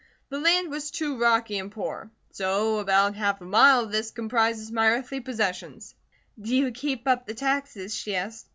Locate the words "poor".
1.71-2.09